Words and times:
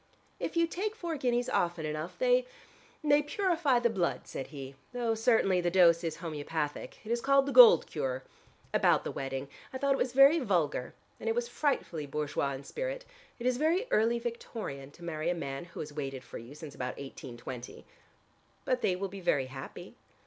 "If 0.39 0.57
you 0.57 0.65
take 0.65 0.95
four 0.95 1.15
guineas 1.15 1.47
often 1.47 1.85
enough 1.85 2.17
they 2.17 2.47
they 3.03 3.21
purify 3.21 3.77
the 3.77 3.87
blood," 3.91 4.21
said 4.25 4.47
he, 4.47 4.73
"though 4.93 5.13
certainly 5.13 5.61
the 5.61 5.69
dose 5.69 6.03
is 6.03 6.15
homeopathic. 6.15 6.97
It 7.05 7.11
is 7.11 7.21
called 7.21 7.45
the 7.45 7.51
gold 7.51 7.85
cure. 7.85 8.23
About 8.73 9.03
the 9.03 9.11
wedding. 9.11 9.47
I 9.71 9.77
thought 9.77 9.93
it 9.93 9.99
was 9.99 10.13
very 10.13 10.39
vulgar. 10.39 10.95
And 11.19 11.29
it 11.29 11.35
was 11.35 11.47
frightfully 11.47 12.07
bourgeois 12.07 12.53
in 12.53 12.63
spirit. 12.63 13.05
It 13.37 13.45
is 13.45 13.57
very 13.57 13.85
early 13.91 14.17
Victorian 14.17 14.89
to 14.89 15.03
marry 15.03 15.29
a 15.29 15.35
man 15.35 15.65
who 15.65 15.81
has 15.81 15.93
waited 15.93 16.23
for 16.23 16.39
you 16.39 16.55
since 16.55 16.73
about 16.73 16.97
1820." 16.97 17.85
"But 18.65 18.81
they 18.81 18.95
will 18.95 19.07
be 19.07 19.21
very 19.21 19.45
happy." 19.53 19.93